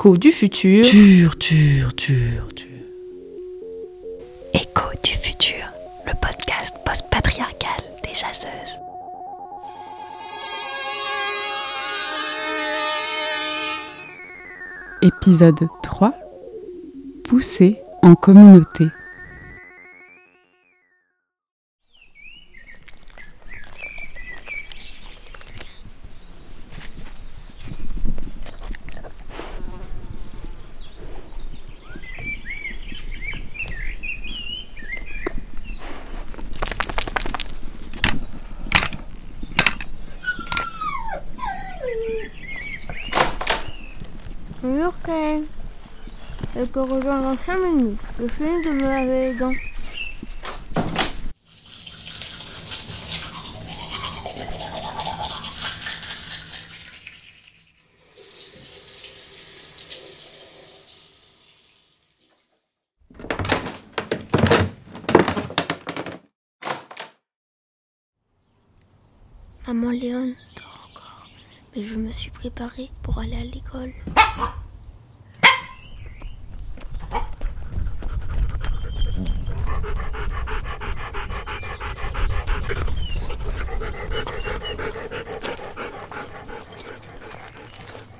[0.00, 0.82] Écho du futur.
[0.82, 2.66] Tur, tur, tur, tur.
[4.54, 5.62] Écho du futur,
[6.06, 8.78] le podcast post-patriarcal des chasseuses.
[15.02, 16.14] Épisode 3.
[17.24, 18.86] Pousser en communauté.
[44.62, 45.46] Bonjour Ken.
[46.54, 48.00] Je te rejoins dans 5 minutes.
[48.18, 49.54] Je finis de me laver les dents.
[71.74, 73.92] Mais je me suis préparée pour aller à l'école.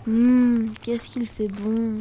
[0.06, 2.00] Hum, qu'est-ce qu'il fait bon.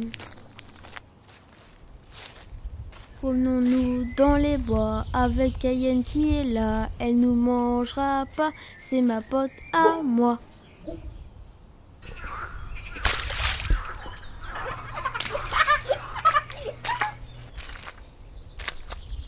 [3.18, 6.88] Promenons-nous dans les bois avec Cayenne qui est là.
[6.98, 10.40] Elle nous mangera pas, c'est ma pote à moi.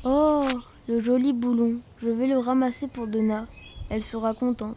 [0.04, 0.48] Oh,
[0.88, 1.80] le joli boulon.
[1.98, 3.46] Je vais le ramasser pour Donna.
[3.88, 4.76] Elle sera contente.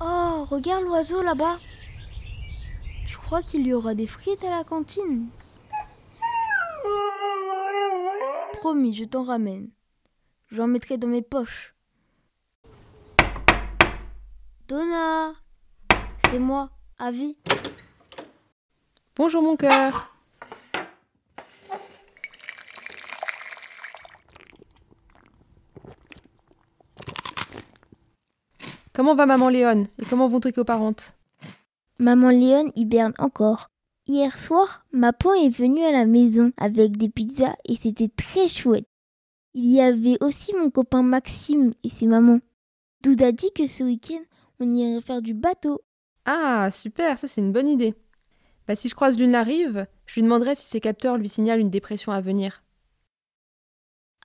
[0.00, 1.58] Oh, regarde l'oiseau là-bas.
[3.06, 5.28] Tu crois qu'il y aura des frites à la cantine?
[8.54, 9.70] Promis, je t'en ramène.
[10.50, 11.74] J'en mettrai dans mes poches.
[14.68, 15.32] Donna
[16.24, 17.36] C'est moi, Avi.
[19.16, 20.11] Bonjour mon cœur.
[28.94, 31.16] Comment va maman Léon et comment vont tes coparentes?
[31.98, 33.70] Maman Léon hiberne encore.
[34.06, 38.48] Hier soir, ma pan est venue à la maison avec des pizzas et c'était très
[38.48, 38.84] chouette.
[39.54, 42.40] Il y avait aussi mon copain Maxime et ses mamans.
[43.02, 44.20] Douda dit que ce week-end,
[44.60, 45.80] on irait faire du bateau.
[46.26, 47.94] Ah, super, ça c'est une bonne idée.
[48.68, 51.60] Bah, si je croise l'une la rive, je lui demanderai si ses capteurs lui signalent
[51.60, 52.62] une dépression à venir.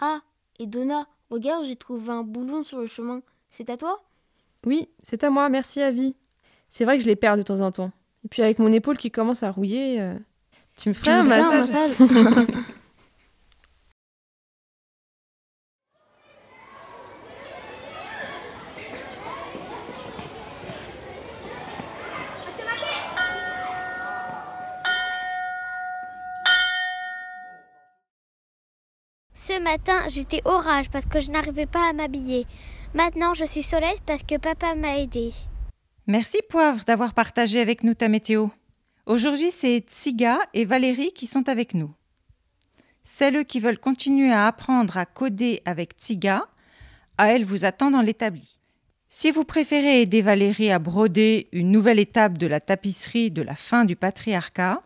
[0.01, 0.19] Ah,
[0.59, 3.22] et Donna, regarde, j'ai trouvé un boulon sur le chemin.
[3.49, 4.03] C'est à toi?
[4.66, 6.16] Oui, c'est à moi, merci Avi.
[6.68, 7.91] C'est vrai que je les perds de temps en temps.
[8.25, 10.13] Et puis avec mon épaule qui commence à rouiller, euh,
[10.78, 12.47] tu me ferais un voudrais un massage massage?
[29.47, 32.46] Ce matin, j'étais orage parce que je n'arrivais pas à m'habiller.
[32.93, 35.31] Maintenant, je suis soleil parce que papa m'a aidé.
[36.07, 38.47] Merci Poivre d'avoir partagé avec nous ta météo.
[39.05, 41.93] Aujourd'hui, c'est Tsiga et Valérie qui sont avec nous.
[43.03, 46.47] Celles qui veulent continuer à apprendre à coder avec Tsiga,
[47.17, 48.57] à elles vous attend dans l'établi.
[49.09, 53.55] Si vous préférez aider Valérie à broder une nouvelle étape de la tapisserie de la
[53.55, 54.81] fin du patriarcat,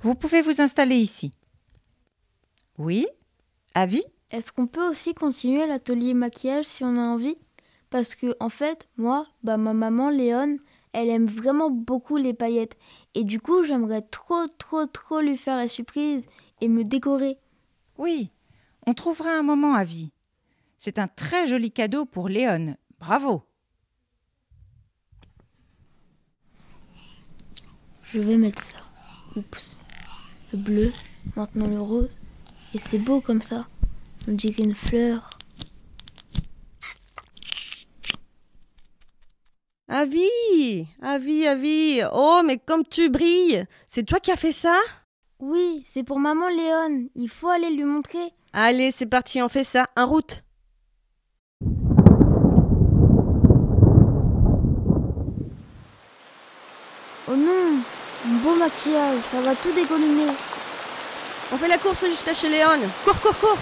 [0.00, 1.32] vous pouvez vous installer ici.
[2.78, 3.06] Oui
[3.74, 7.38] Avis Est-ce qu'on peut aussi continuer l'atelier maquillage si on a envie?
[7.88, 10.58] Parce que, en fait, moi, bah, ma maman Léon,
[10.92, 12.76] elle aime vraiment beaucoup les paillettes.
[13.14, 16.24] Et du coup, j'aimerais trop, trop, trop lui faire la surprise
[16.60, 17.38] et me décorer.
[17.96, 18.30] Oui,
[18.86, 20.12] on trouvera un moment à vie.
[20.76, 22.76] C'est un très joli cadeau pour Léon.
[23.00, 23.42] Bravo.
[28.02, 28.78] Je vais mettre ça.
[29.36, 29.80] Oups.
[30.52, 30.92] Le bleu,
[31.34, 32.16] maintenant le rose.
[32.74, 33.66] Et c'est beau comme ça.
[34.30, 35.30] On dirait une fleur.
[39.88, 42.02] Avis, Avis, Avis.
[42.12, 43.64] Oh, mais comme tu brilles.
[43.86, 44.78] C'est toi qui as fait ça?
[45.38, 47.08] Oui, c'est pour maman Léon.
[47.14, 48.34] Il faut aller lui montrer.
[48.52, 49.86] Allez, c'est parti, on fait ça.
[49.96, 50.42] En route.
[57.30, 57.80] Oh non,
[58.26, 60.32] un beau maquillage, ça va tout dégolliner.
[61.50, 62.78] On fait la course jusqu'à chez Léon.
[63.06, 63.58] Cours, cours, cours.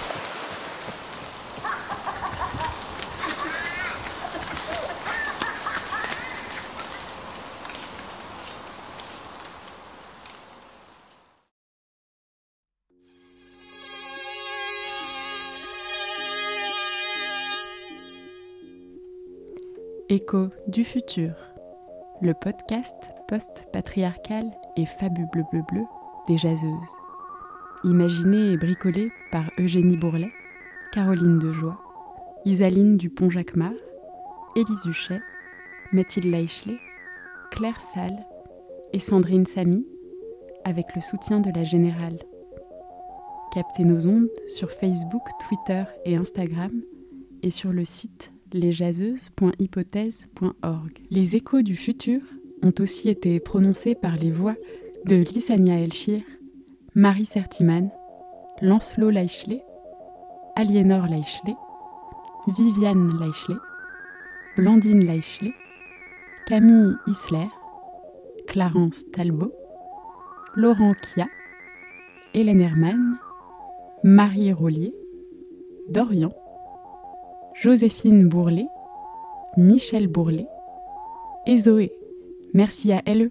[20.08, 21.32] Écho du futur,
[22.22, 22.94] le podcast
[23.26, 25.82] post-patriarcal et fabuleux bleu bleu
[26.28, 26.70] des jaseuses.
[27.82, 30.30] Imaginé et bricolé par Eugénie Bourlet,
[30.92, 31.80] Caroline Dejoie,
[32.44, 33.72] Isaline Dupont-Jacquemart,
[34.54, 35.20] Élise Huchet,
[35.90, 36.78] Mathilde Leichelet,
[37.50, 38.24] Claire Salle
[38.92, 39.84] et Sandrine Samy,
[40.62, 42.20] avec le soutien de la Générale.
[43.52, 46.70] Captez nos ondes sur Facebook, Twitter et Instagram
[47.42, 48.82] et sur le site Les
[51.36, 52.20] échos du futur
[52.62, 54.54] ont aussi été prononcés par les voix
[55.04, 56.22] de Lissania Elchir,
[56.94, 57.90] Marie Sertiman,
[58.62, 59.62] Lancelot Leichelet,
[60.54, 61.56] Aliénor Leichelet,
[62.56, 63.58] Viviane Leichelet,
[64.56, 65.52] Blandine Leichelet,
[66.46, 67.48] Camille Isler,
[68.46, 69.52] Clarence Talbot,
[70.54, 71.26] Laurent Kia,
[72.32, 73.18] Hélène Hermann,
[74.04, 74.94] Marie Rollier,
[75.88, 76.32] Dorian,
[77.62, 78.68] Joséphine Bourlet,
[79.56, 80.46] Michel Bourlet
[81.46, 81.90] et Zoé.
[82.52, 83.30] Merci à LE.